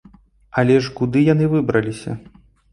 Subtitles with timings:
[0.61, 2.19] Але ж куды яны выбраліся?